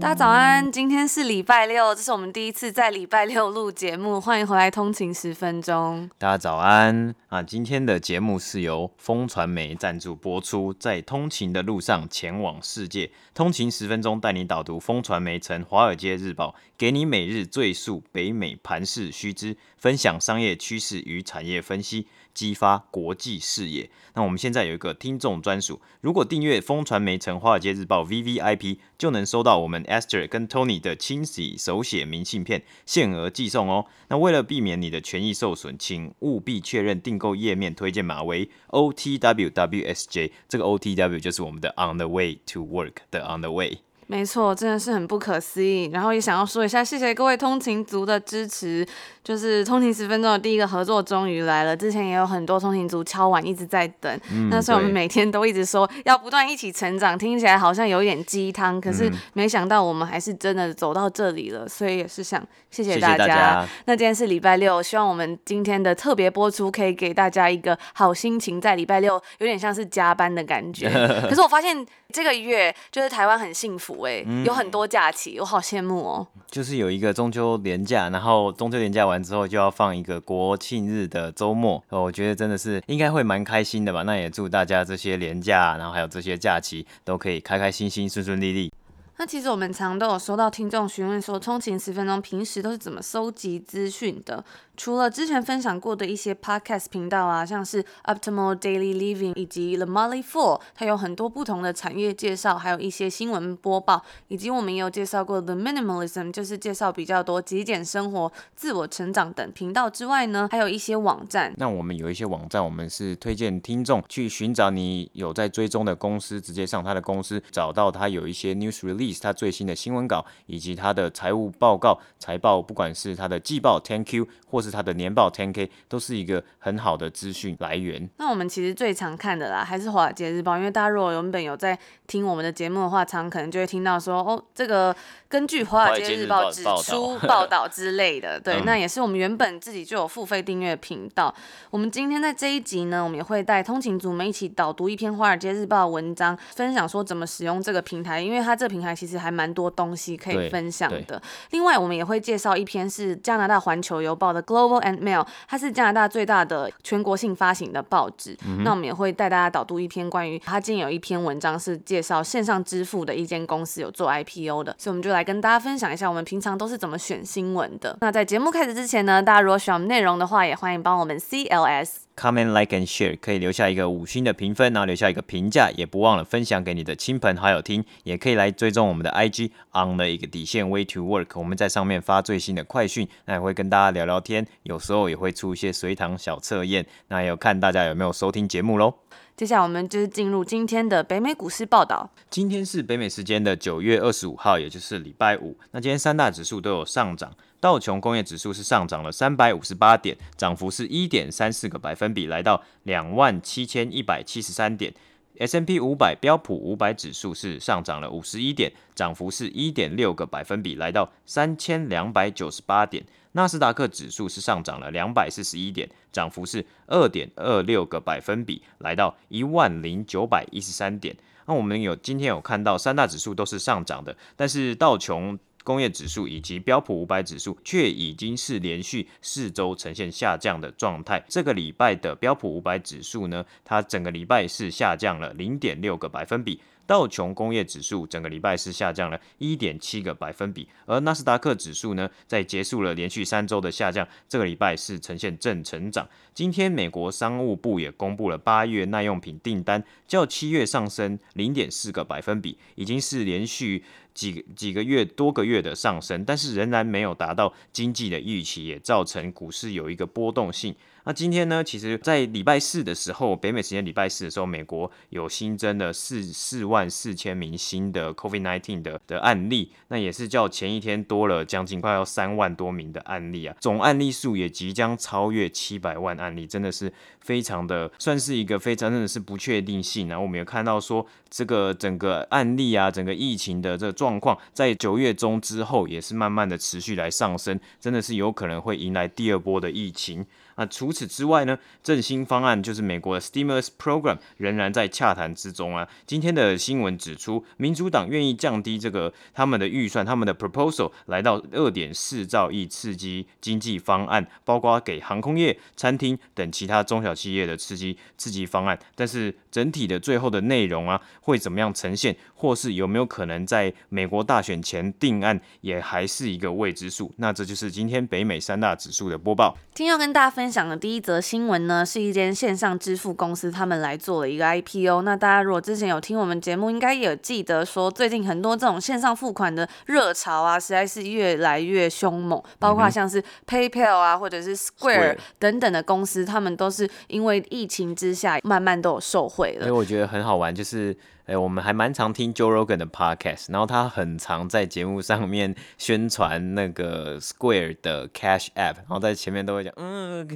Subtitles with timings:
[0.00, 6.08] 大家早安，今天是礼拜六，这是我们第一次在礼拜六录节目，欢迎回来通勤十分钟。
[6.16, 7.42] 大家早安啊！
[7.42, 22.06] 今天的节目是由风传媒赞助播出，在通勤的路上前往世界，通勤十分钟带你导读风传媒成华尔街日报，给你每日最速北美盘势须知，分享商业趋势与产业分析。
[22.38, 23.90] 激发国际视野。
[24.14, 33.86] 那我们现在有一个听众专属，如果订阅风传媒成华尔街日报 VVIP，就能收到我们 Esther 跟 Tony 的亲笔手写明信片，限额寄送哦。
[34.06, 43.87] 那为了避免你的权益受损，请务必确认订购页面推荐码为 OTWWSJ，这个 OTW 就是我们的 On the Way to Work 的 On the Way。
[44.08, 45.90] 没错，真的是很不可思议。
[45.92, 48.86] 然后也想要说一下，谢谢各位通勤族的支持。
[49.22, 54.20] 就是通勤十分钟的第一个合作终于来了，之前也有很多通勤族敲碗一直在等。
[54.32, 61.68] 嗯、那所以我们每天都一直说要不断一起成长，听起来好像有一点鸡汤，可是没想到我们还是真的走到这里了。
[61.68, 63.16] 所以也是想谢谢大家。
[63.18, 63.68] 谢谢大家。
[63.84, 70.88] 那今天是礼拜六，希望我们今天的特别播出可以给大家一个好心情，在礼拜六有点像是加班的感觉。
[71.28, 76.26] 可是我发现这个月就是台湾很幸福哎、欸，嗯、有很多假期，我好羡慕哦。
[76.50, 79.22] 就是有一个中秋连假，然后中秋连假完。
[79.22, 84.02] 之后就要放一个国庆日的周末，我觉得真的是应该会蛮开心的吧。
[84.04, 88.72] 那也祝大家这些连假，然后还有这些假期都可以开开心心、顺顺利利。
[89.18, 94.42] 那其实我们常都有收到听众询问说，通勤十分钟平时都是怎么收集资讯的？
[94.78, 111.52] 除了之前分享过的一些 podcast 频道啊，像是 Optimal Daily Living 以及 The Motley Fool，它有很多不同的产业介绍，还有一些新闻播报，以及我们也有介绍过 The Minimalism，就是介绍比较多极简生活、自我成长等频道之外呢，还有一些网站。
[111.56, 128.08] 那我们有一些网站，我们是推荐听众去寻找你有在追踪的公司，直接上他的公司，找到他有一些 news release，他最新的新闻稿，以及他的财务报告、财报，不管是他的季报 10Q 或是它的年报 Ten K 都是一个很好的资讯来源。
[128.18, 134.96] 那我们其实最常看的啦，还是华尔街日报，因为大家如果原本有在听我们的节目的话，常可能就会听到说，哦，这个
[135.28, 138.40] 根据华尔街日报指出报道之类的。
[138.40, 141.32] 对，嗯、那也是我们原本自己就有付费订阅频道。
[141.70, 151.20] 我们今天在这一集呢，我们也会带通勤族们一起导读一篇华尔街日报的文章，分享说怎么使用这个平台，因为它这个平台其实还蛮多东西可以分享的。
[151.50, 158.34] 另外，我们也会介绍一篇是加拿大环球邮报的 Global and Mail，它是加拿大最大的全国性发行的报纸。
[158.46, 167.98] 嗯、那我们也会带大家导读一篇关于它今天有一篇文章是介介绍线上支付的一间公司有做 IPO 的，所以我们就来跟大家分享一下我们平常都是怎么选新闻的。
[168.00, 171.88] 那在节目开始之前呢，大家如果喜欢我们内容的话，也欢迎帮我们 CLS。
[172.16, 177.84] Comment, like and share，可以留下一个五星的评分，然后留下一个评价，也不忘了分享给你的亲朋好友听。
[178.04, 188.94] 也可以来追踪我们的 IG on 的一个底线 way to work，我们在上面发最新的快讯，那也会跟大家聊聊天，有时候也会出一些随堂小测验，那也有看大家有没有收听节目喽。
[189.38, 192.10] 接下来我们就是进入今天的北美股市报道。
[192.28, 195.56] 今天是北美时间的九月二十五号，也就是礼拜五。
[195.70, 197.32] 那今天三大指数都有上涨。
[197.60, 204.92] 道琼工业指数是上涨了三百五十八点，涨幅是一点三四个百分比，来到两万七千一百七十三点。
[205.38, 213.04] S&P 五百标普五百指数是上涨了五十一点，涨幅是一点六个百分比，来到三千两百九十八点。
[213.38, 221.16] 纳斯达克指数是上涨了两百四十一点，涨幅是二点二六个百分比，来到一万零九百一十三点。
[221.46, 225.38] 那我们有今天有看到三大指数都是上涨的，但是道琼。
[225.64, 231.22] 工业指数以及标普五百指数却已经是连续四周呈现下降的状态。
[231.28, 236.58] 这个礼拜的标普五百指数呢，它整个礼拜是下降了零点六个百分比。
[236.88, 246.08] 道琼工业指数整个礼拜是下降了一点七个百分比，而纳斯达克指数呢，在结束了连续三周的下降，这个礼拜是呈现正成长。
[246.32, 253.84] 今天美国商务部也公布了八月耐用品订单，较七月上升零点四个百分比，已经是连续
[254.14, 260.74] 几几个月多个月的上升，但是仍然没有达到经济的预期，也造成股市有一个波动性。
[261.08, 280.08] 那今天呢，其实，在礼拜四的时候，北美时间礼拜四的时候，美国有新增了四四万四千名新的 COVID-19 的的案例，那也是较前一天多了将近快要三万多名的案例啊，总案例数也即将超越七百万案例，真的是非常的，算是一个非常真的是不确定性。
[280.08, 290.26] 然后我们有看到说，这个整个案例啊，整个疫情的这个状况，在九月中之后也是慢慢的持续来上升，真的是有可能会迎来第二波的疫情。
[290.58, 295.88] 那除此之外呢，振兴方案就是美国的 Stimulus Program 仍然在洽谈之中啊。
[296.04, 308.76] 今天的新闻指出，民主党愿意降低这个他们的预算，他们的 proposal 来到二点四兆亿刺激经济方案，包括给航空业、餐厅等其他中小企业的刺激刺激方案。
[308.96, 317.12] 但是整体的最后的内容啊，会怎么样呈现，或是有没有可能在美国大选前定案，也还是一个未知数。
[317.16, 319.56] 那这就是今天北美三大指数的播报。
[319.74, 320.68] 今天要跟大家分享。
[320.68, 325.00] 的第一则新闻呢，是一间线上支付公司，他们来做了一个 IPO。
[325.00, 332.42] 那大家如果之前有听我们节目，应该也有记得说，最近很多这种线上付款的热潮啊，实在是越来越凶猛。
[332.58, 339.60] 包括像是 PayPal 啊，或者是 Square 等等的公司，他们都是因为疫情之下，慢慢都有受惠了。
[339.60, 340.94] 所以我觉得很好玩，就是。
[341.28, 350.26] 哎、欸，我们还蛮常听 Joe Rogan 的 podcast，然后他很常在节目上面宣传那个 Square 的 Cash App，然后在前面都会讲，嗯，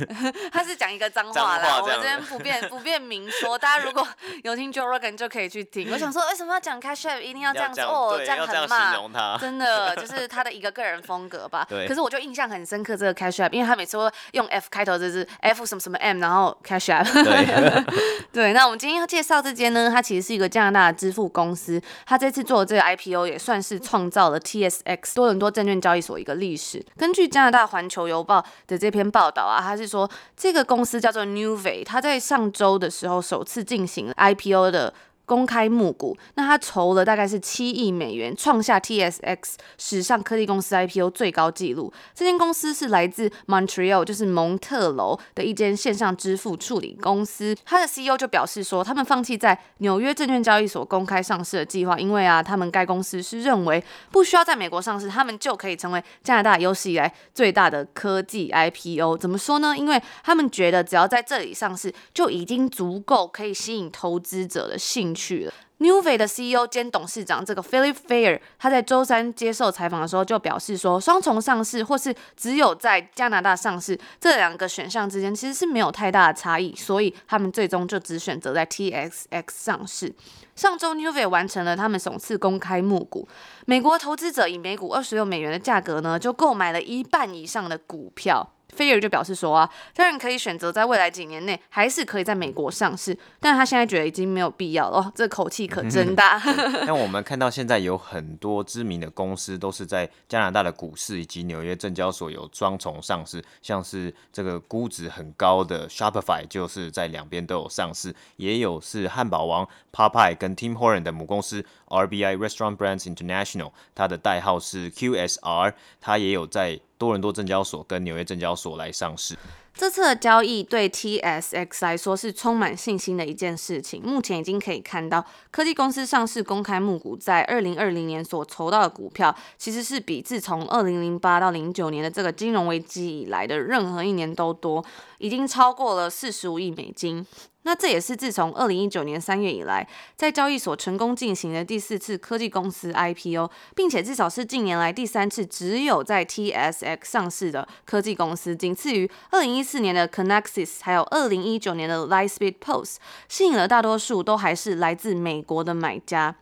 [0.50, 4.08] 他是讲一个脏话啦， 我们这边不便不便明说，大家如果
[4.42, 5.92] 有听 Joe Rogan 就可以去听。
[5.92, 11.66] 我想说，为 什么要讲 Cash App，一定要这样子哦，这样很骂，真的就是他的一个个人风格吧。
[11.68, 11.86] 对。
[11.86, 17.12] 可是我就印象很深刻这个 Cash App，因为他每次会用 F 开头，就是 F 什么什么 M，然后 Cash App。
[17.12, 17.84] 对。
[18.32, 20.29] 对，那我们今天要介绍这间呢，它其实是。
[20.30, 26.80] 是一个加拿大的支付公司，他这次做的这个 IPO 也算是创造了 TSX 多伦多证券交易所一个历史。
[26.96, 34.94] 根据加拿大环球邮报的这篇报道啊，他是说这个公司叫做 Nuvei，他在上周的时候首次进行 IPO 的。
[35.30, 39.38] 公开募股，那他筹了大概是七亿美元，创下 TSX
[39.78, 41.92] 史上科技公司 IPO 最高纪录。
[42.12, 47.56] 这间公司是来自 Montreal，就是蒙特楼的一间线上支付处理公司。
[47.64, 53.80] 他的 CEO 就表示说，他们放弃在纽约证券交易所公开上市的计划，因为啊，他们该公司是认为
[54.10, 59.16] 不需要在美国上市，他们就可以成为加拿大有史以来最大的科技 IPO。
[59.16, 59.78] 怎么说呢？
[59.78, 65.19] 因为他们觉得只要在这里上市，就已经足够可以吸引投资者的兴趣。
[65.20, 65.52] 去了。
[65.80, 80.14] Nuvei 的 CEO 兼董事长这个 Philip Fair，他在周三接受采访的时候就表示说，双重上市或是只有在加拿大上市这两个选项之间其实是没有太大的差异，所以他们最终就只选择在 TXX 上市。
[80.54, 83.26] 上周 Nuvei 完成了他们首次公开募股，
[83.64, 88.52] 美国投资者以每股二十六美元的价格呢，就购买了一半以上的股票。
[88.74, 94.98] 菲尔就表示说啊，当然可以选择在未来几年内还是可以在美国上市，但他现在觉得已经没有必要了。
[94.98, 96.40] 哦，这口气可真大。
[96.86, 116.80] 那 我们看到现在有很多知名的公司都是在加拿大的股市以及纽约证交所有双重上市，像是这个估值很高的 Shopify 就是在两边都有上市，也有是汉堡王 Popeye 跟 Tim Horton 的母公司 RBI Restaurant Brands International，它的代号是 QSR，它也有在。
[117.00, 119.34] 多伦多证交所跟纽约证交所来上市。
[119.80, 124.02] 这次的交易对 TSX 来说是充满信心的一件事情。
[124.02, 134.84] 目前已经可以看到，科技公司上市公开募股，在二零二零年所筹到的股票，其实是比自从二零零八到零九年的这个金融危机以来的任何一年都多，
[135.16, 137.24] 已经超过了四十五亿美金。
[137.62, 152.96] 那这也是自从二零一九年三月以来，在交易所成功进行的第四次科技公司 IPO，并且至少是近年来第三次只有在 TSX 上市的科技公司，仅次于二零一四年的 Kinaxis，还有二零一九年的 Lightspeed Post，
[153.28, 156.34] 吸引了大多数都还是来自美国的买家。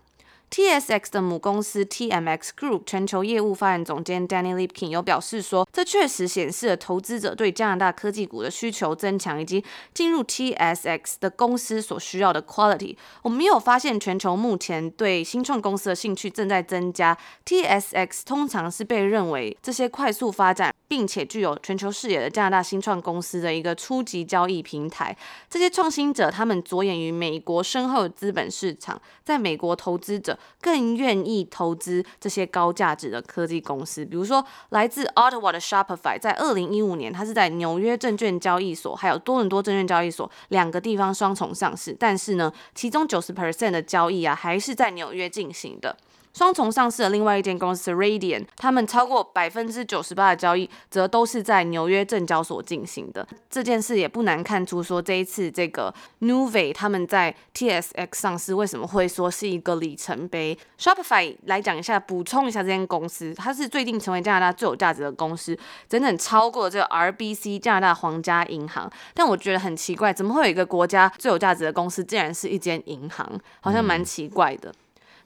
[0.51, 12.97] TSX 的母公司 TMX Group 全球业务发展总监 Danny Lipkin 有表示说，这确实显示了投资者对加拿大科技股的需求增强，以及进入 TSX 的公司所需要的 quality。
[13.21, 17.19] 我们也有发现全球目前对新创公司的兴趣正在增加。
[17.45, 25.17] TSX 通常是被认为这些快速发展并且具有全球视野的加拿大新创公司的一个初级交易平台。
[25.49, 30.37] 这些创新者他们着眼于美国深厚的资本市场，在美国投资者。
[30.61, 45.97] 更愿意投资这些高价值的科技公司，比如说来自 Ottawa 的 Shopify，在二零一五年，它是在纽约证券交易所还有多伦多证券交易所两个地方双重上市，但是呢，其中九十 percent 的交易啊还是在纽约进行的。
[46.33, 53.27] 双重上市的另外一间公司 Radian，他们超过百分之九十八的交易则都是在纽约证交所进行的。
[53.51, 60.57] 这件事也不难看出，说这一次这个 Nuvei 他们在 TSX 上市为什么会说是一个里程碑。
[60.79, 65.59] Shopify 来讲一下，补充一下这间公司，它是最近成为加拿大最有价值的公司，
[65.89, 68.91] 整整超过这个 RBC 加拿大皇家银行。
[69.15, 73.29] 但我觉得很奇怪，怎么会有一个国家最有价值的公司，竟然是一间银行？
[73.61, 74.73] 好像蛮奇怪的。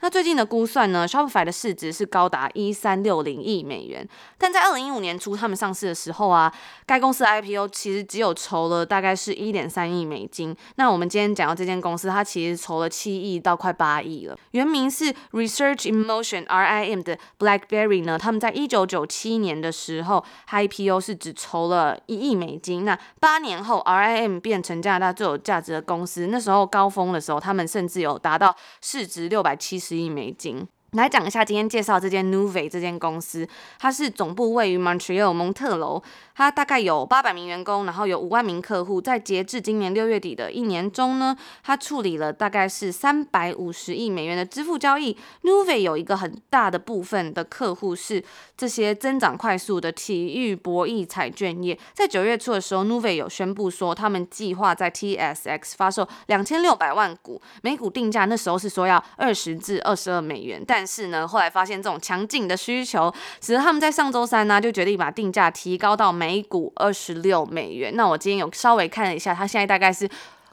[0.02, 4.06] 那最近的估算呢，Shopify 的市值是高达一三六零亿美元，
[4.37, 6.52] 但在二零一五年初他们上市的时候啊，
[6.85, 10.56] 该公司 IPO 其实只有筹了大概是一点三亿美金。
[10.75, 14.37] 那我们今天讲到这间公司，它其实筹了七亿到快八亿了。
[14.50, 22.85] 原名是 Research in Motion RIM 的 BlackBerry 呢，他们在一九九七年的时候 IPO 是只筹了一亿美金。
[22.85, 30.66] 那八年后 RIM 变成加拿大最有价值的公司，那时候高峰的时候，他们甚至有达到市值六百七十十亿美金。
[30.92, 36.02] 来讲一下今天介绍这间 Nuvei 这间公司，它是总部位于 Montreal 蒙特楼，
[36.34, 39.00] 它大概有八百名员工，然后有五万名客户。
[39.00, 45.16] 在截至今年六月底的一年中呢，它处理了大概是三百五十亿美元的支付交易。
[45.44, 48.22] Nuvei 有一个很大的部分的客户是
[48.54, 51.78] 这些增长快速的体育博弈彩券业。
[51.94, 67.94] 在九月初的时候，Nuvei 有宣布说，他们计划在 TSX 发售两千六百万股，每股定价那时候是说要二十至二十二美元，但但是呢，后来发现这种强劲的需求，使得他们在上周三呢就决定把定价提高到每股二十六美元。
[67.94, 70.10] 那我今天有稍微看了一下，它现在大概是。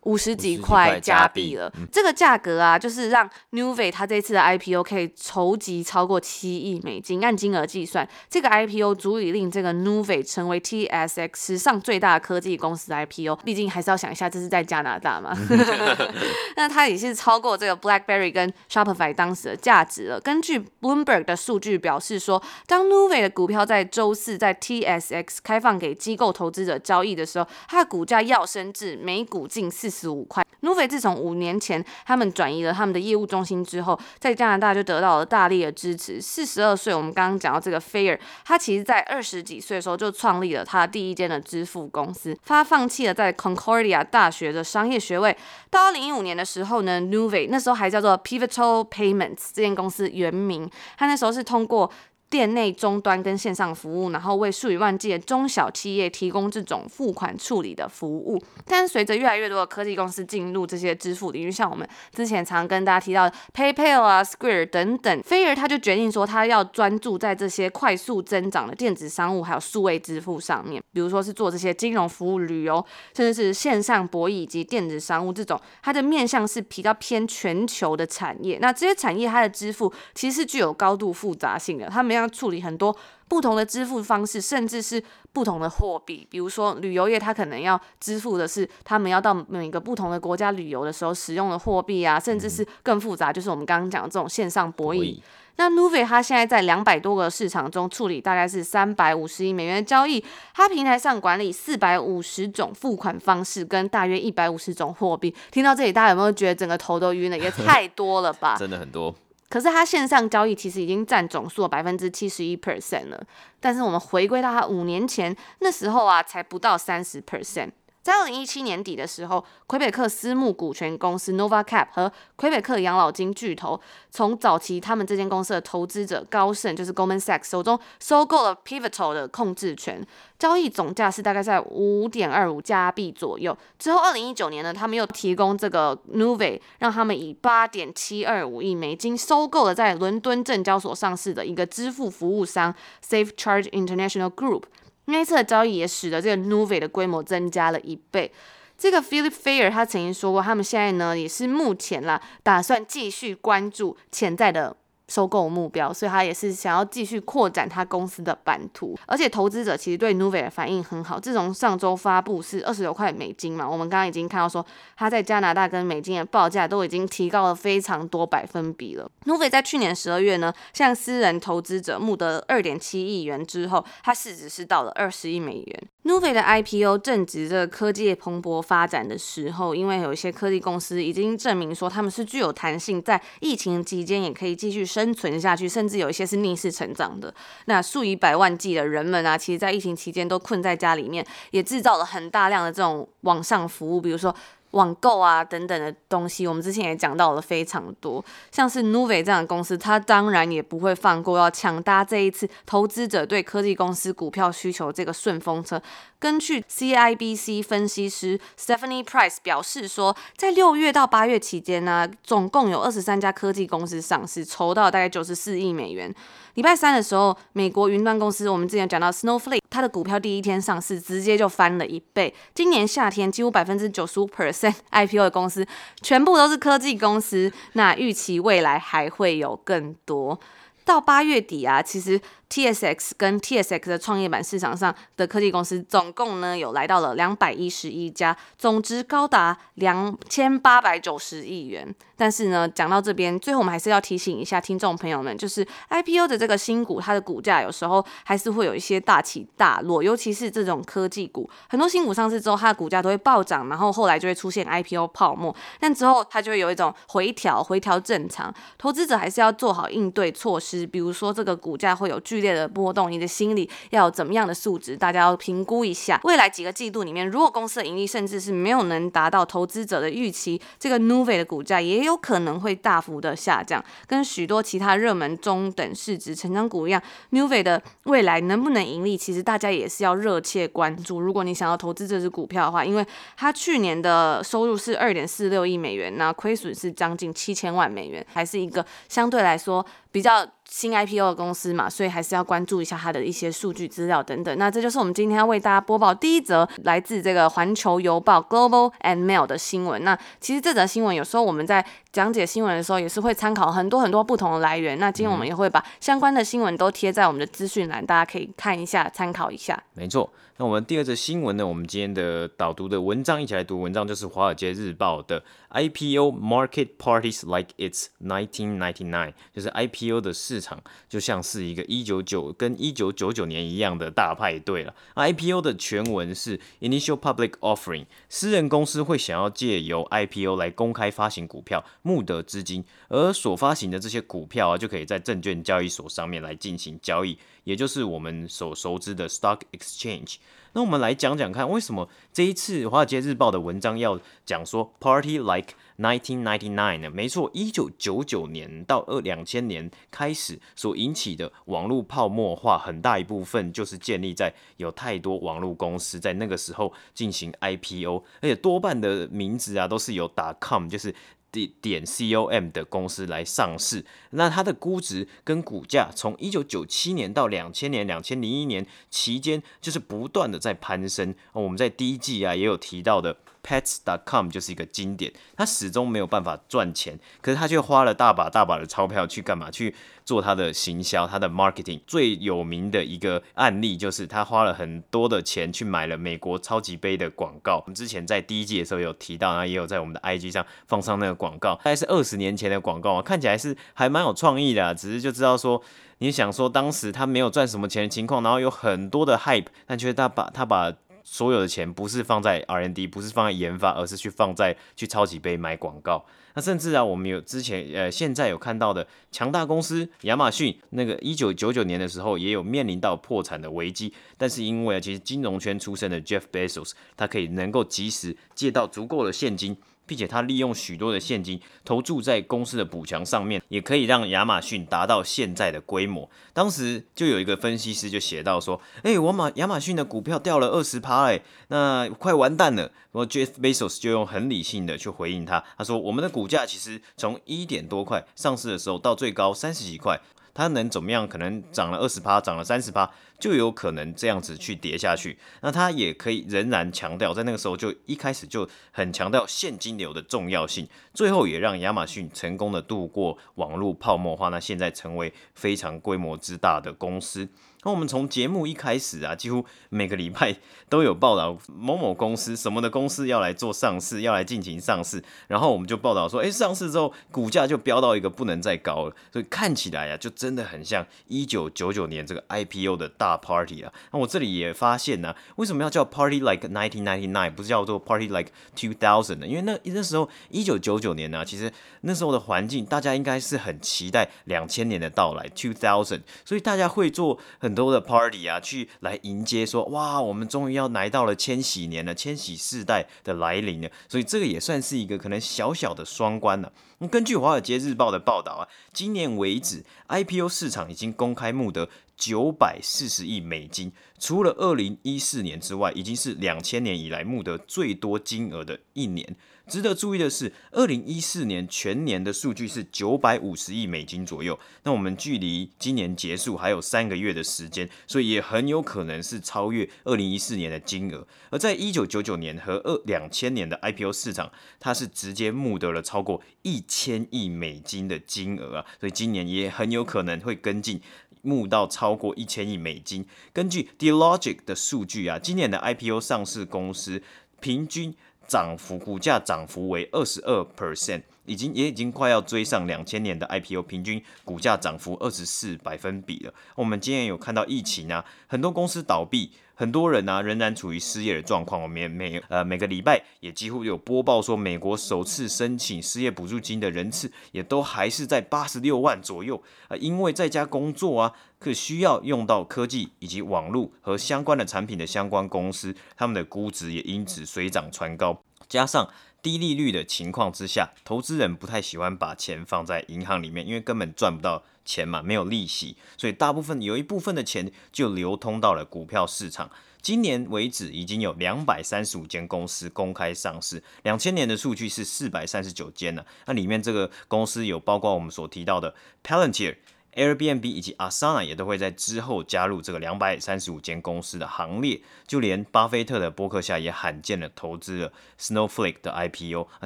[0.10, 7.24] 五十几块加币了，嗯、这个价格啊，就是让 Nuvei 它这次的 IPO 可以筹集超过七亿美金。
[7.24, 13.36] 按金额计算，这个 IPO 足以令这个 Nuvei 成为 TSX 史上最大的科技公司 IPO。
[13.44, 15.38] 毕竟还是要想一下，这是在加拿大嘛。
[16.56, 20.20] 那它也是超过这个 BlackBerry 跟 Shopify 当时的价值了。
[20.22, 30.46] 根据 Bloomberg 的数据表示说，当 Nuvei 的股票在周四在 TSX 开放给机构投资者交易的时候，它的股价要升至每股近四十十五块。
[30.62, 36.20] Nuvei 自从五年前他们转移了他们的业务中心之后，在加拿大就得到了大力的支持。
[36.22, 42.38] 四十二岁，我们刚刚讲到这个菲尔，他其实在二十几岁的时候就创立了他第一间的支付公司。
[42.46, 45.36] 他放弃了在 Concordia 大学的商业学位。
[45.70, 51.89] 到二零一五年的时候呢，Nuvei 那时候还叫做 Pivotal Payments 这间公司原名，他那时候是通过。
[52.29, 58.39] 店内终端跟线上服务，然后为数以万计的中小企业提供这种付款处理的服务。
[58.67, 78.59] 但随着越来越多的科技公司进入这些支付领域，像我们之前常跟大家提到的 PayPal 啊、Square 等等，菲尔他就决定说，他要专注在这些快速增长的电子商务还有数位支付上面，比如说是做这些金融服务、旅游，甚至是线上博弈以及电子商务这种，它的面向是比较偏全球的产业。
[78.62, 82.19] 那这些产业它的支付其实是具有高度复杂性的，它没有。
[82.20, 82.96] 要处理很多
[83.28, 85.02] 不同的支付方式，甚至是
[85.34, 86.28] 不同的货币。
[86.30, 95.16] 比如说旅游业，它可能要支付的是他们要到每个不同的国家旅游的时候使用的货币啊，甚至是更复杂，就是我们刚刚讲的这种线上博弈。
[95.16, 95.22] 嗯、
[95.58, 100.24] 那 Nuvei 它现在在两百多个市场中处理大概是三百五十亿美元的交易，
[100.54, 105.34] 它平台上管理四百五十种付款方式跟大约一百五十种货币。
[105.52, 107.38] 听到这里，大家有没有觉得整个头都晕了？
[107.38, 108.56] 也太多了吧？
[108.60, 109.14] 真的很多。
[109.50, 113.20] 可是它线上交易其实已经占总数百分之七十一 percent 了，
[113.60, 117.72] 但是我们回归到它五年前那时候啊，才不到三十 percent。
[118.01, 123.79] 在二零一七年底的时候，魁北克私募股权公司 Novacap 和魁北克养老金巨头
[124.10, 130.06] 从早期他们这间公司的投资者高盛，就是 Goldman Sachs 手中收购了 Pivotal 的控制权，
[130.39, 133.56] 交易总价是大概在五点二五加币左右。
[133.77, 142.74] 之后二零一九年呢，他们又提供这个 Nuve，让他们以八点七二五亿美金收购了在伦敦证交所上市的一个支付服务商
[143.06, 144.63] SafeCharge International Group。
[145.10, 148.32] 那一次的交易也使得这个 Nuvei 的规模增加了一倍。
[148.78, 154.75] 这个 Philip Fair 他曾经说过，他们现在呢也是目前啦，打算继续关注潜在的。
[155.10, 161.20] 收购目标，所以他也是想要继续扩展他公司的版图，而且投资者其实对 Nuvei 的反应很好。
[161.20, 169.10] 自从上周发布是二十六块美金嘛，我们刚刚已经看到说，他在加拿大跟美金的报价都已经提高了非常多百分比了。
[169.25, 175.84] n u v e 在去年十二月呢，向私人投资者募得二点七亿元之后，它市值是到了二十亿美元。
[176.04, 187.34] n u v e 的 IPO 正值这个科技蓬勃发展的时候，因为有一些科技公司已经证明说他们是具有弹性，在疫情期间也可以继续生生存下去，甚至有一些是逆势成长的。
[187.65, 194.36] 那数以百万计的人们啊，其实，在疫情期间都困在家里面，也制造了很大量的这种网上服务，比如说
[194.72, 205.82] 网购啊等等的东西，我们之前也讲到了非常多，像是 Nuve 这样的公司，它当然也不会放过要抢搭这一次投资者对科技公司股票需求这个顺风车。
[206.20, 216.14] 根据 CIBC 分析师 Stephanie Price 表示说，在六月到八月期间呢，总共有二十三家科技公司上市，筹到大概九十四亿美元。
[216.56, 222.34] 礼拜三的时候，美国云端公司我们之前讲到 Snowflake，它的股票第一天上市，直接就翻了一倍。
[222.54, 225.66] 今年夏天几乎百分之九十五 percent IPO 的公司，
[226.02, 227.50] 全部都是科技公司。
[227.74, 230.38] 那预期未来还会有更多。
[230.84, 232.20] 到八月底啊，其实。
[232.50, 241.96] TSX 跟 TSX 的创业板市场上的科技公司，总共呢有来到了两百一十一家，总值高达两千八百九十亿元。
[242.18, 258.53] 但是呢，讲到这边，最后我们还是要提醒一下听众朋友们，就是 IPO 的这个新股，它的股价有时候还是会有一些大起大落，尤其是这种科技股，很多新股上市之后，它的股价都会暴涨，然后后来就会出现 IPO 泡沫，但之后它就会有一种回调，回调正常。
[258.77, 262.38] 投资者还是要做好应对措施，比如说这个股价会有巨。
[262.39, 264.96] 剧烈的波动，你的心理要有怎么样的素质？
[264.96, 266.19] 大家要评估一下。
[266.24, 273.84] 未来几个季度里面，如果公司的盈利甚至是没有能达到投资者的预期，这个 Nuve 的股价也有可能会大幅的下降。
[274.08, 281.19] 跟许多其他热门中等市值成长股一样，Nuve 的未来能不能盈利，其实大家也是要热切关注。
[281.19, 283.05] 如果你想要投资这支股票的话，因为
[283.36, 290.48] 它去年的收入是二点四六亿美元，那亏损是将近七千万美元，还是一个相对来说比较。
[290.72, 294.56] 新 IPO 的公司嘛，所以还是要关注一下它的一些数据资料等等。
[294.56, 300.04] 那这就是我们今天要为大家播报第一则来自这个环球邮报 Global and Mail 的新闻。
[300.04, 304.98] 那其实这则新闻有时候我们在讲解新闻的时候，也是会参考很多很多不同的来源。
[304.98, 309.84] 那今天我们也会把相关的新闻都贴在我们的资讯栏，大家可以看一下，参考一下。
[309.94, 310.32] 没错。
[310.58, 311.66] 那我们第二则新闻呢？
[311.66, 324.94] 我们今天的导读的文章一起来读文章，就是《华尔街日报》的 IPO Market Parties Like It's 1999，就是 IPO 的市场就像是一个一九九跟一九九九年一样的大派对了。
[325.16, 337.38] IPO 的全文是 Initial Public Offering，私人公司会想要借由 IPO 来公开发行股票，募得资金，而所发行的这些股票啊，就可以在证券交易所上面来进行交易。
[337.65, 340.38] 也就是我们所熟知的 stock exchange。
[340.74, 347.09] 那我们来讲讲看，为什么这一次《华尔街日报》的文章要讲说 party like 1999呢？
[347.09, 361.14] 没错，一九九九年到二两千年开始所引起的网络泡沫化，很大一部分就是建立在有太多网络公司在那个时候进行 IPO，而且多半的名字啊都是由 .com，就是。
[361.51, 371.33] 点点 com 的公司来上市，那它的估值跟股价从一九九七年到两千年、两千零一年期间，就是不断的在攀升。
[371.53, 373.38] 我们在第一季啊也有提到的。
[373.63, 379.69] Pets.com 就是一个经典，他始终没有办法赚钱，可是他却花了大把大把的钞票去干嘛？
[379.69, 379.93] 去
[380.25, 382.00] 做他的行销，他的 marketing。
[382.07, 387.77] 最有名的一个案例就是他花了很多的钱去买了美国超级杯的广告。
[387.77, 395.81] 我们之前在第一季的时候有提到，然后也有在我们的 IG 上放上那个广告，大概是二十年前的广告啊，看起来是还蛮有创意的，只是就知道说，
[396.19, 400.93] 你想说当时他没有赚什么钱的情况，然后有很多的 hype，但却他把他把。
[401.24, 406.25] 所有的钱不是放在 R N D，不是放在研发，而是去放在去超级杯买广告。
[406.55, 419.77] 那甚至啊，我们有之前呃，现在有看到的强大公司亚马逊，那个一九九九年的时候也有面临到破产的危机，但是因为啊，其实金融圈出身的 Jeff Bezos，他可以能够及时借到足够的现金。
[420.09, 426.27] 并且他利用许多的现金投注在公司的补强上面，也可以让亚马逊达到现在的规模。
[426.51, 440.19] 当时就有一个分析师就写到说：“哎，我马亚马逊的股票掉了二十趴，哎，那快完蛋了。”然后 Jeff Bezos 就用很理性的去回应他，他说：“我们的股价其实从一点多块上市的时候到最高三十几块。”
[440.53, 441.27] 它能怎么样？
[441.27, 443.09] 可能涨了二十趴，涨了三十趴，
[443.40, 445.38] 就有可能这样子去跌下去。
[445.62, 457.48] 那它也可以仍然强调，在那个时候就一开始就很强调现金流的重要性，最后也让亚马逊成功的度过网络泡沫化，那现在成为非常规模之大的公司。
[457.83, 460.57] 那我们从节目一开始啊，几乎每个礼拜
[460.89, 473.94] 都有报道某某公司什么的公司要来做上市，要来进行上市，然后我们就报道说，哎，上市之后股价就飙到一个不能再高了，所以看起来啊，就真的很像一九九九年这个 IPO 的大 party 啊。
[474.11, 479.48] 那我这里也发现呢、为什么要叫 Party Like 1999，不是叫做 Party Like 2000呢？
[479.48, 493.92] 因为那那时候一九九九年呢、啊，其实那时候的环境，大家应该是很期待两千年的到来，2000，所以大家会做很很多的 party 啊，去来迎接说，哇，我们终于要来到了千禧年了，千禧世代的来临了。
[494.08, 496.74] 所以这个也算是一个可能小小的双关了。
[497.12, 509.36] 根据《华尔街日报》的报道啊，今年为止，IPO 市场已经公开募得九百四十亿美金，除了二零一四年之外，已经是两千年以来募得最多金额的一年。
[509.70, 514.60] 值得注意的是，二零一四年全年的数据是九百五十亿美金左右。
[514.84, 521.27] 那我们距离今年结束还有三个月的时间，所以也很有可能是超越二零一四年的金额。
[521.51, 531.00] 而在一九九九年和二两千年的 IPO 市场，它是直接募得了超过一千亿美金的金额啊，所以今年也很有可能会跟进
[531.44, 533.24] 募到超过一千亿美金。
[533.53, 537.22] 根据 Dealogic 的数据啊，今年的 IPO 上市公司
[537.60, 538.16] 平均。
[538.50, 546.53] 涨幅，股价涨幅为二十二 percent，已经也已经快要追上两千年的 IPO 平均股价涨幅二十四百分比了。
[546.75, 549.51] 我们今天有看到疫情啊，很多公司倒闭。
[549.79, 569.09] 很多人呢、仍然处于失业的状况，我们每呃每个礼拜也几乎有播报说，美国首次申请失业补助金的人次也都还是在八十六万左右啊、因为在家工作啊，可需要用到科技以及网络和相关的产品的相关公司，他们的估值也因此水涨船高，加上。
[569.42, 579.70] 低利率的情况之下，投资人不太喜欢把钱放在银行里面，因为根本赚不到钱嘛，没有利息，所以大部分有一部分的钱就流通到了股票市场。
[580.02, 586.25] 今年为止，已经有两百三十五间公司公开上市，两千年的数据是四百三十九间呢。
[586.46, 589.75] 那里面这个公司有包括我们所提到的 Palantir。
[590.15, 599.67] Airbnb 以及 Asana 也都会在之后加入这个两百三十五间公司的行列，就连巴菲特的博客下也罕见的投资了 Snowflake 的 IPO。
[599.79, 599.85] 啊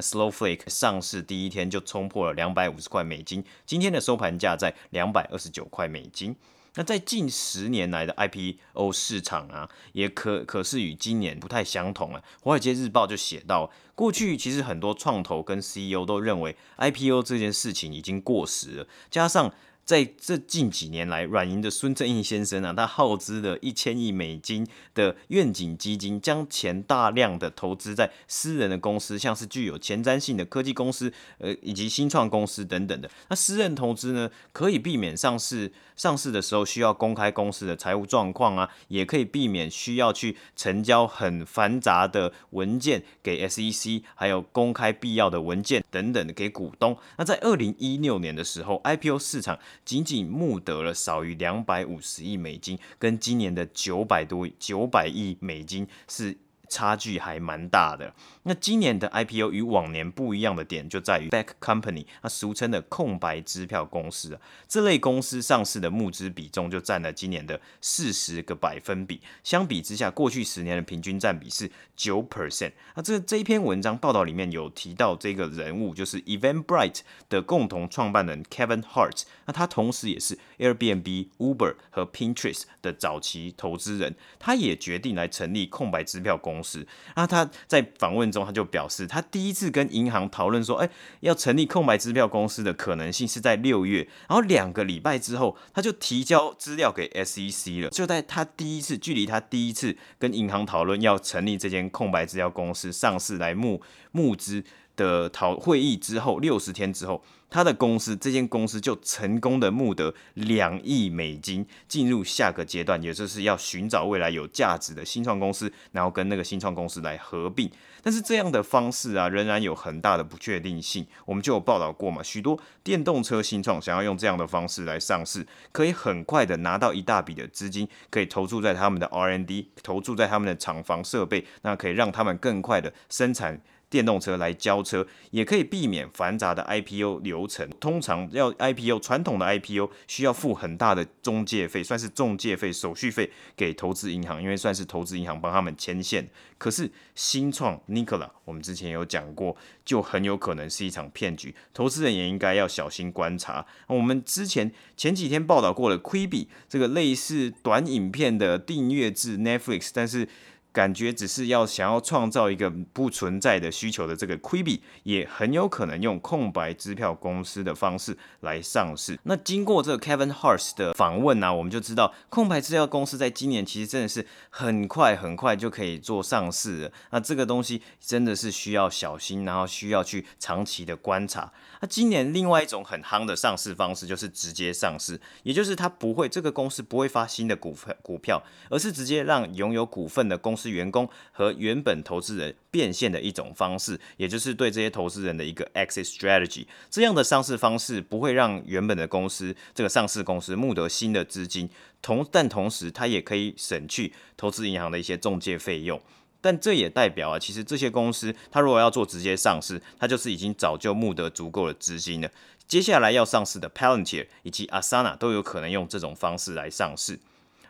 [0.00, 6.34] ，Snowflake 上市第一天就冲破了两百五十块美金，今天的收盘价在两百二十九块美金。
[6.76, 12.24] 那在近十年来的 IPO 市场啊，也可可是与今年不太相同了。
[12.42, 19.52] 华尔街日报就写到，过去其实很多创投跟 CEO 都认为 IPO 这件事情已经过时了，加上。
[19.84, 33.10] 在这近几年来，软银的孙正义先生啊，他耗资了一千亿美金的愿景基金，将钱大量的投资在私人的公司，像是具有前瞻性的科技公司，呃，以及新创公司等等的。
[33.28, 46.96] 那私人投资呢，可以避免上市上市的时候需要公开公司的财务状况啊，也可以避免需要去成交很繁杂的文件给 SEC，还有公开必要的文件等等给股东。
[47.16, 49.58] 那在二零一六年的时候，IPO 市场。
[49.84, 56.36] 仅仅募得了少于两百五十亿美金，跟今年的九百多九百亿美金是。
[56.66, 58.12] 差距还蛮大的。
[58.44, 69.20] 那今年的 IPO 与往年不一样的点就在于 Back Company，那俗称的空白支票公司啊，这类公司上市的募资比重就占了今年的四十个百分比。
[69.42, 72.72] 相比之下，过去十年的平均占比是九 percent。
[72.94, 79.22] 那这这一篇文章报道里面有提到这个人物，就是 Eventbrite 的共同创办人 Kevin Hart。
[79.46, 84.14] 那他同时也是 Airbnb、Uber 和 Pinterest 的早期投资人。
[84.38, 86.86] 他也决定来成立空白支票公司。
[87.16, 97.88] 那他在访问中他就表示，他第一次跟银行讨论说，哎，要成立空白支票公司的可能性是在六月，然后两个礼拜之后，他就提交资料给 SEC 了。
[97.90, 103.80] 就在他第一次，距离他第一次跟银行讨论要成立这间空白支票公司上市来募
[104.12, 104.62] 募资
[104.96, 107.22] 的讨会议之后，六十天之后。
[107.54, 117.70] 他的公司，这间公司就成功的募得两亿美金，进入下个阶段，也就是要寻找未来有价值的新创公司，然后跟那个新创公司来合并。
[118.02, 121.06] 但是这样的方式啊，仍然有很大的不确定性。
[121.24, 133.60] 我们就有报道过嘛，许多电动车新创想要用这样的方式来上市，可以很快的拿到一大笔的资金，可以投注在他们的 R&D，投注在他们的厂房设备，那可以让他们更快的生产。
[133.94, 137.70] 电动车来交车，也可以避免繁杂的 IPO 流程。
[137.78, 146.28] 通常要 IPO，传统的 IPO 需要付很大的中介费，算是中介费、手续费给投资银行，因为算是投资银行帮他们牵线。
[146.58, 153.64] 可是新创 Nikola，我们之前有讲过，就很有可能是一场骗局，投资人也应该要小心观察。
[153.86, 160.28] 我们之前前几天报道过了 Quibi 这个类似短影片的订阅制 Netflix，但是。
[160.74, 169.16] 感觉只是要想要创造一个不存在的需求的这个 Quibi，也很有可能用空白支票公司的方式来上市。
[169.22, 176.92] 那经过这个 Kevin Hart 的访问呢、我们就知道空白支票公司在今年其实真的是很快很快就可以做上市了。
[177.10, 181.52] 那这个东西真的是需要小心，然后需要去长期的观察。
[181.80, 190.63] 那今年另外一种很夯的上市方式就是直接上市，也就是它不会这个公司不会发新的股份股票，而是直接让拥有股份的公司。
[190.64, 196.66] 是员工和原本投资人变现的一种方式，也就是对这些投资人的一个 exit strategy。
[196.90, 201.68] 这样的上市方式不会让原本的公司这个上市公司募得新的资金，
[202.00, 206.00] 同但同时它也可以省去投资银行的一些中介费用。
[206.40, 212.30] 但这也代表啊，其实这些公司它如果要做直接上市，它就是已经早就募得足够的资金了。
[212.66, 217.18] 接下来要上市的 Palantir 以及 Asana 都有可能用这种方式来上市。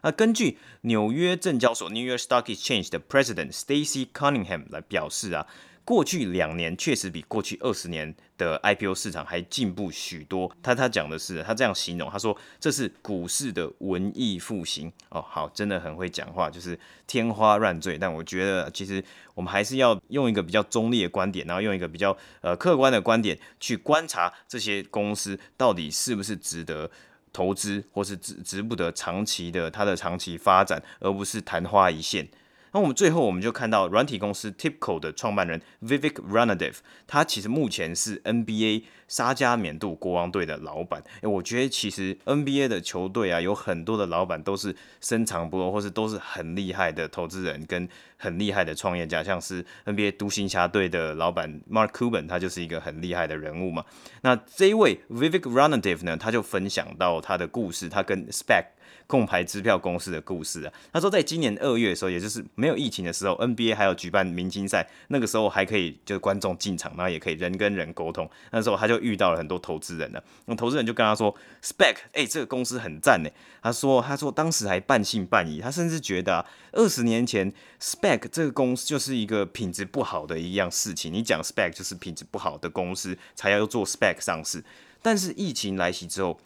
[0.04, 5.46] 那根据纽约证交所 （New York Stock Exchange） 的 President Stacy Cunningham 来表示啊，
[5.82, 10.54] 过去两年确实比过去二十年的 IPO 市场还进步许多。
[10.62, 17.96] 他他讲的是，他这样形容，他说这是股市的文艺复兴哦，好，真的很会讲话，就是天花乱坠。
[17.96, 19.02] 但我觉得其实
[19.34, 26.90] 我们还是要用一个比较中立的观点，然后用一个比较呃客观的观点去观察这些公司到底是不是值得。
[27.34, 32.26] 投资或是值值不得长期的它的长期发展，而不是昙花一现。
[32.74, 36.74] 那我们最后我们就看到软体公司 TIBCO 的创办人 Vivek Ranadev，
[37.06, 41.00] 他其实目前是 NBA 沙加缅度国王队的老板。
[41.20, 53.84] 诶，我觉得其实 NBA 的球队啊，有很多的老板都是深藏不露，或是都是很厉害的投资人跟很厉害的创业家，像是 NBA 独行侠队的老板 Mark Cuban，他就是一个很厉害的人物嘛。
[54.22, 58.64] 那这一位 Vivek Ranadev 呢，他就分享到他的故事，他跟 Spec
[59.06, 68.28] 空白支票公司的故事啊，他说，在今年二月的时候，也就是没有疫情的时候，NBA 还有举办明星赛，那个时候还可以就是观众进场，然后也可以人跟人沟通。
[68.50, 73.28] 那时候他就遇到了很多投资人了，那投资人就跟他说：“Spec，哎、这个公司很赞呢。
[73.62, 81.12] 他说，他说当时还半信半疑，他甚至觉得啊，二十年前 Spec 这个公司就是一个品质不好的一样事情。
[81.12, 84.64] 你讲 Spec 就是品质不好的公司才要做 Spec 上市，
[85.02, 86.40] 但是疫情来袭之后。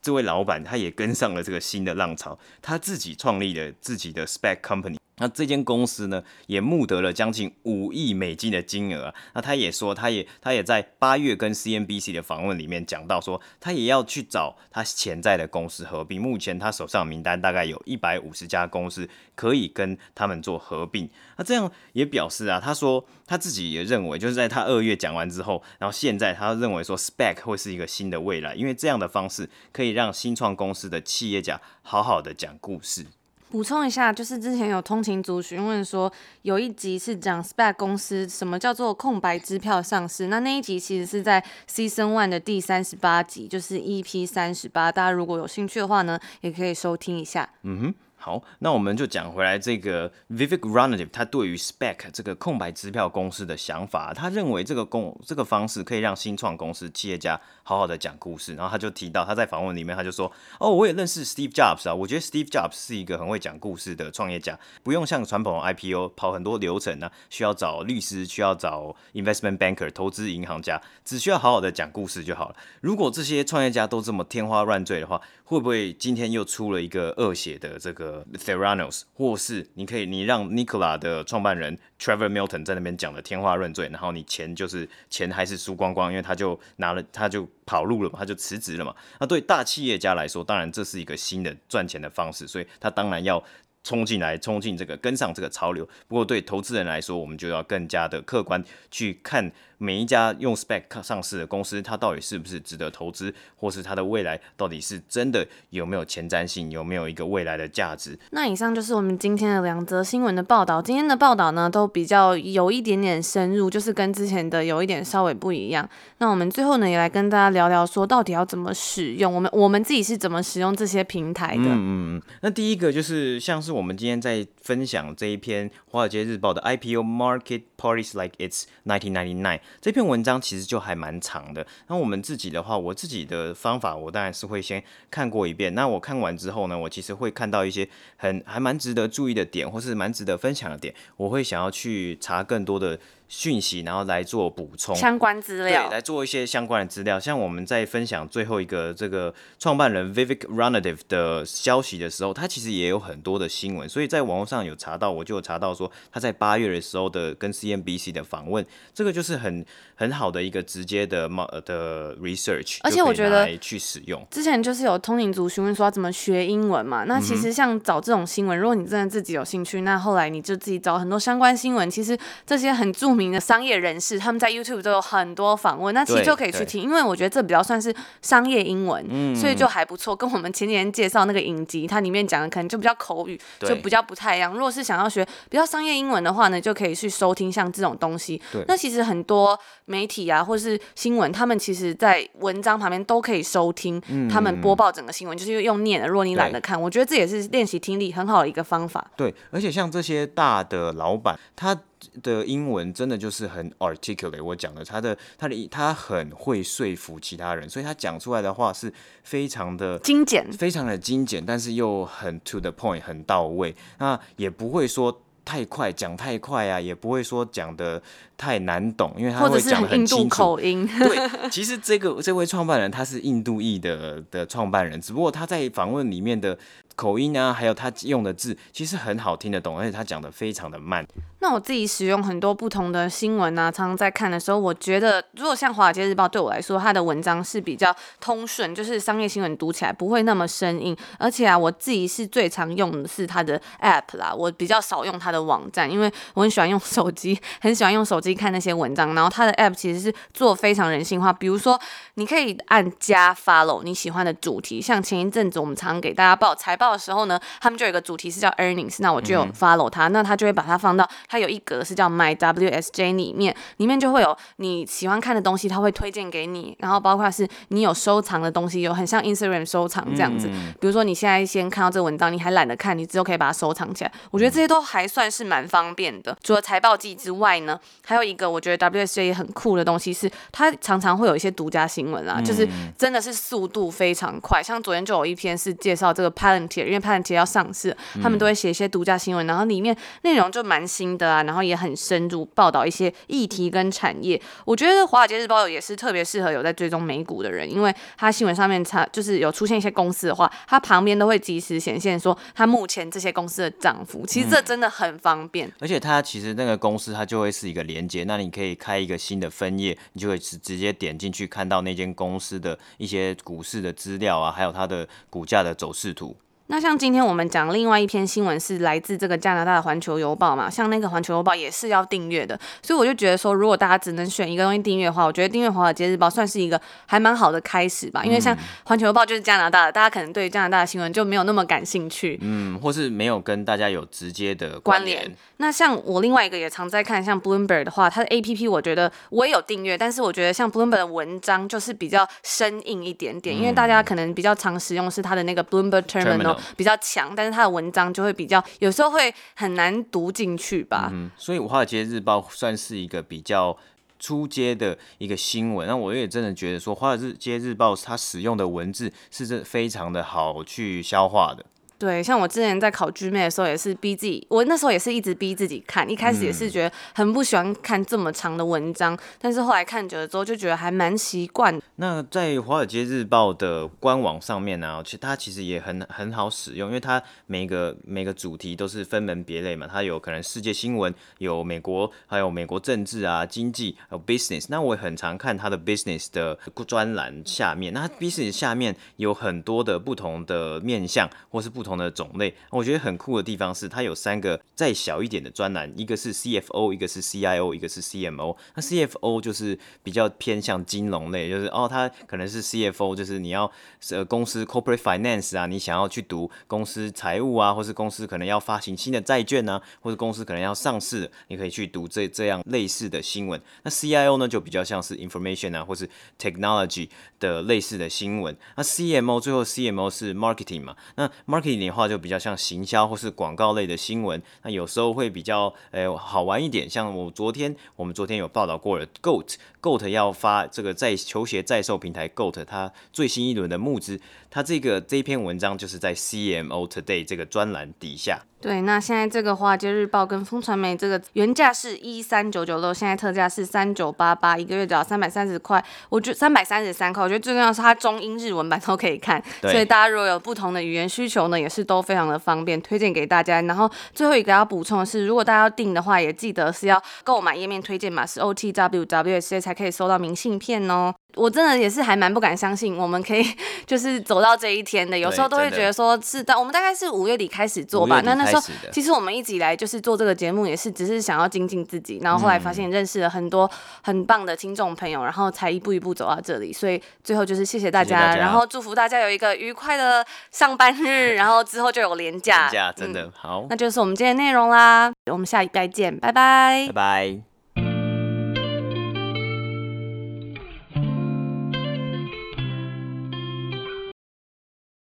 [0.00, 4.99] 这位老板他也跟上了这个新的浪潮，他自己创立了自己的 spec Company。
[5.20, 9.14] 那这间公司呢，也募得了将近五亿美金的金额。
[9.34, 16.20] 那他也说，他也他也在八月跟 CNBC 的访问里面讲到说，他也要去找他潜在的公司合并。
[16.20, 21.08] 目前他手上名单大概有一百五十家公司可以跟他们做合并。
[21.36, 33.04] 那这样也表示啊，他说他自己也认为，就是在他二月讲完之后，然后现在他认为说 SPAC 会是一个新的未来，因为这样的方式可以让新创公司的企业家好好的讲故事。
[33.50, 36.10] 补充一下，就是之前有通勤族询问说，
[36.42, 47.50] 有一集是讲 SPAC 公司什么叫做空白支票上市，那那一集其实是在 Season One 的第三十八集，就是 EP 三十八，大家如果有兴趣的话呢，也可以收听一下。
[47.62, 47.94] 嗯哼。
[48.22, 58.54] 好，那我们就讲回来这个 Vivek Ranadivé 他对于 Spec 这个空白支票公司的想法，他认为这个公这个方式可以让新创公司企业家好好的讲故事。
[58.54, 72.56] 然后他就提到他在访问里面他就说，哦，我也认识 Steve Jobs 啊，我觉得 Steve Jobs 是一个很会讲故事的创业家，不用像传统 IPO 跑很多流程啊，需要找律师，需要找 investment banker 投资银行家，只需要好好的讲故事就好了。
[72.82, 88.94] 如果这些创业家都这么天花乱坠的话，会不会今天又出了一个恶血的这个？Theranos，或是你可以，你让 Nikola 的创办人 Trevor Milton 在那边讲的天花乱坠，然后你钱就是钱还是输光光，因为他就拿了，他就跑路了嘛，他就辞职了嘛。
[89.18, 93.42] 那对大企业家来说，当然这是一个新的赚钱的方式，所以他当然要
[93.82, 95.88] 冲进来，冲进这个跟上这个潮流。
[96.06, 99.50] 不过对投资人来说，我们就要更加的客观去看。
[99.82, 108.18] 每一家用 Spec 上市的公司，它到底是不是值得投资，或是它的未来到底是真的有没有前瞻性，有没有一个未来的价值？
[108.32, 110.82] 那以上就是我们今天的两则新闻的报道。
[110.82, 115.88] 今天的报道呢，都比较有一点点深入，就是跟之前的有一点稍微不一样。
[116.18, 121.64] 那我们最后呢，也来跟大家聊聊，说到底要怎么使用我们我们自己是怎么使用这些平台的？
[121.64, 122.22] 嗯嗯。
[122.42, 129.60] 那第一个就是像是我们今天在分享这一篇《华尔街日报》的 IPO Market Parties Like It's 1999。
[129.80, 131.66] 这篇文章其实就还蛮长的。
[131.88, 135.74] 那我们自己的话，我自己的方法，我当然是会先看过一遍。
[135.74, 140.94] 那我看完之后呢，我其实会看到一些很还蛮值得注意的点，或是蛮值得分享的点。
[141.16, 142.98] 我会想要去查更多的
[143.32, 147.18] 讯息，然后来做补充相关资料，对，来做一些相关的资料。
[147.18, 159.64] 像我们在分享最后一个这个创办人 Vivek Ranadivé 的消息的时候，他其实也有很多的新闻，所以在网络上有查到，我就有查到说他在八月的时候的跟 CNBC 的访问，这个就是很
[159.94, 161.28] 很好的一个直接的
[161.64, 164.26] 的 research，而且我觉得去使用。
[164.28, 173.19] 之前就是有通灵族询问说要怎么学英文嘛，那其实像找这种新闻，如果你真的自己有兴趣，那后来你就自己找很多相关新闻，其实这些很著名。
[173.20, 180.16] 名的商业人士，他们在 YouTube 都有很多访问，那其实就可以去听，因为我觉得这比较算是商业英文，嗯、所以就还不错。
[180.16, 184.54] 跟我们前几天介绍那个影集，它里面讲的可能就比较口语，就比较不太一样。
[184.54, 188.40] 如果是想要学比较商业英文的话呢，就可以去收听像这种东西。
[188.66, 196.08] 那其实很多媒体啊，或是新闻，他们其实在文章旁边都可以收听，他们播报整个新闻，就是用念的。
[196.08, 199.06] 如果你懒得看，我觉得这也是练习听力很好的一个方法。
[199.16, 201.78] 对，而且像这些大的老板，他。
[202.22, 213.74] 的英文真的就是很 articulate，我讲的他的他的他很会说服其他人，所以他讲出来的话是非常的精简，非常的精简，但是又很 to the point，很到位。
[213.98, 218.02] 那也不会说太快，讲太快啊，也不会说讲的
[218.36, 220.22] 太难懂，因为他会讲很清楚。
[220.22, 220.88] 印度口音。
[220.98, 226.58] 对，其实这个这位创办人他是印度裔的的创办人，只不过他在访问里面的。
[227.00, 231.06] 口音啊，还有他用的字，其实很好听得懂，而且他讲的非常的慢。
[231.38, 240.94] 那我自己使用很多不同的新闻啊，常常在看的时候，我觉得如果像《华尔街日报》对我来说，它的文章是比较通顺，就是商业新闻读起来不会那么生硬。
[241.18, 249.14] 而且啊，我自己是最常用的是它的 App 啦，我比较少用它的网站，因为我很喜欢用手机，很喜欢用手机看那些文章。
[249.14, 251.80] 然后它的 App 其实是做非常人性化，比如说
[252.16, 270.48] 你可以按加 Follow 你喜欢的主题，像前一阵子我们常给大家报财报的时候呢，他们就有一个主题是叫 earnings，那我就有 follow 他，那他就会把它放到它有一格是叫 my WSJ 里面，里面就会有你喜欢看的东西，他会推荐给你，然后包括是你有收藏的东西，有很像 Instagram 收藏这样子。
[270.80, 274.12] 比如说你现在先看到这个文章，你还懒得看，你之后可以把它收藏起来。
[274.30, 276.36] 我觉得这些都还算是蛮方便的。
[276.42, 284.62] 除了财报季之外呢，还有一个我觉得 WSJ 也很酷的东西是，它常常会有一些独家新闻啊，就是真的是速度非常快。
[284.62, 294.40] 像昨天就有一篇是介绍这个 Palantir，因为 Palantir 要上市，他们都会写一些独家新闻，然后里面内容就蛮新的啊，然后也很深入报道一些议题跟产业。
[294.64, 304.24] 我觉得《华尔街日报》也是特别适合有在追踪美股的人，因为它新闻上面它就是有出现一些公司的话，它旁边都会及时显现说它目前这些公司的涨幅。
[304.26, 316.36] 其实这真的很方便，嗯、而且它其实那个公司它就会是一个连接，那你可以开一个新的分页，你就会直直接点进去看到那间公司的一些股市的资料啊，还有它的股价的走势图。
[316.70, 335.28] 那像今天我们讲另外一篇新闻是来自这个加拿大的环球邮报嘛，像那个环球邮报也是要订阅的，所以我就觉得说，如果大家只能选一个东西订阅的话，我觉得订阅华尔街日报算是一个还蛮好的开始吧，因为像环球邮报就是加拿大的，大家可能对加拿大的新闻就没有那么感兴趣，嗯，或是没有跟大家有直接的关联。
[335.56, 347.34] 那像我另外一个也常在看，像 Bloomberg 的话，它的 APP 我觉得我也有订阅，但是我觉得像 Bloomberg 的文章就是比较生硬一点点，因为大家可能比较常使用是它的那个 Bloomberg Terminal 比较强。
[347.34, 351.08] 但是他的文章就会比较，有时候会很难读进去吧。
[351.12, 353.76] 嗯，所以《华尔街日报》算是一个比较
[354.18, 355.88] 初阶的一个新闻。
[355.88, 361.64] 那我也真的觉得说，《华尔街日报》它使用的文字是这非常的好去消化的。
[362.00, 371.78] 对，像我之前在考 GMAT 的时候，也是逼自己，我那时候也是一直逼自己看，一开始也是觉得很不喜欢看这么长的文章，嗯、但是后来看久了之后，就觉得还蛮习惯。
[371.96, 384.64] 那在《华尔街日报》的官网上面呢、啊，其实它其实也很很好使用，因为它每个每个主题都是分门别类嘛，它有可能世界新闻，有美国，还有美国政治啊、经济，还有 business。
[384.70, 391.89] 那我也很常看它的 business 的专栏下面，那它 business 下面有很多的不同的面向，或是不同。
[391.90, 398.56] 同的种类，我觉得很酷的地方是，它有三个再小一点的专栏，一个是 CFO，一个是 CIO，一个是 CMO。
[398.76, 403.68] 那 CFO 就是比较偏向金融类，就是哦，它可能是 CFO，就是你要
[404.10, 413.60] 呃公司 corporate finance 啊，你想要去读公司财务啊，或是公司可能要发行新的债券啊，或是公司可能要上市，你可以去读这这样类似的新闻。
[413.82, 417.08] 那 CIO 呢，就比较像是 information 啊，或是 technology
[417.40, 418.56] 的类似的新闻。
[418.76, 421.79] 那 CMO 最后 CMO 是 marketing 嘛，那 marketing。
[421.80, 424.40] 年的话，就比较像行销或是广告类的新闻。
[424.62, 438.44] 那有时候会比较诶好玩一点，像我昨天我们昨天有报道过了，GOAT GOAT 要发这个在球鞋在售平台 GOAT 它最新一轮的募资，它这个这篇文章就是在 CMO Today 这个专栏底下。
[438.60, 453.62] 对，那现在这个华尔街日报跟风传媒这个原价是一三九九六，现在特价是三九八八，一个月只要三百三十块，我觉得三百三十三块，我觉得最重要是它中英日文版都可以看，所以大家如果有不同的语言需求呢，也是都非常的方便，推荐给大家。
[453.62, 461.14] 然后最后一个要补充的是，如果大家要订的话，也记得是要购买页面推荐码是 OTWWS 才可以收到明信片哦。
[461.34, 463.44] 我真的也是还蛮不敢相信，我们可以
[463.86, 465.18] 就是走到这一天的。
[465.18, 468.20] 有时候都会觉得说是的，我们大概是五月底开始做吧。
[468.24, 468.62] 那那时候
[468.92, 472.18] 其实我们一直以来就是做这个节目，也是只是想要精进自己。
[472.22, 473.70] 然后后来发现认识了很多
[474.02, 476.72] 很棒的听众朋友，然后才一步一步走到这里。
[476.72, 482.68] 所以最后就是谢谢大家，然后祝福大家有一个愉快的上班日，然后之后就有连假。
[482.70, 485.12] 连假真的、嗯、好，那就是我们今天的内容啦。
[485.30, 487.49] 我们下一拜见，拜拜，拜拜。